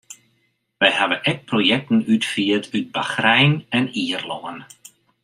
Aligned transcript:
Wy 0.79 0.89
hawwe 0.99 1.17
ek 1.31 1.39
projekten 1.51 1.99
útfierd 2.15 2.65
yn 2.79 2.87
Bachrein 2.95 3.55
en 3.81 3.85
Ierlân. 4.05 4.59